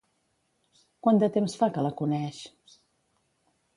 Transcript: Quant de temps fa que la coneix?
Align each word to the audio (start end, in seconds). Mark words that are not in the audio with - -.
Quant 1.07 1.21
de 1.23 1.29
temps 1.37 1.57
fa 1.59 1.69
que 1.75 1.83
la 1.89 1.93
coneix? 2.01 2.41